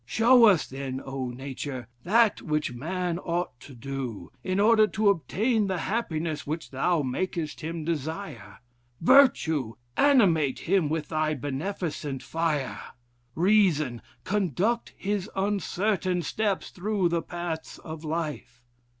Show 0.03 0.45
us, 0.45 0.65
then, 0.65 0.99
oh! 1.05 1.29
Nature! 1.29 1.87
that 2.05 2.41
which 2.41 2.73
man 2.73 3.19
ought 3.19 3.59
to 3.59 3.75
do, 3.75 4.31
in 4.43 4.59
order 4.59 4.87
to 4.87 5.09
obtain 5.09 5.67
the 5.67 5.77
happiness 5.77 6.47
which 6.47 6.71
thou 6.71 7.03
makest 7.03 7.61
him 7.61 7.85
desire. 7.85 8.57
Virtue! 8.99 9.75
animate 9.95 10.61
him 10.61 10.89
with 10.89 11.09
thy 11.09 11.35
beneficent 11.35 12.23
fire! 12.23 12.79
Reason! 13.35 14.01
conduct 14.23 14.91
his 14.97 15.29
uncertain 15.35 16.23
steps 16.23 16.71
through 16.71 17.07
the 17.07 17.21
paths 17.21 17.77
of 17.77 18.03
life. 18.03 18.63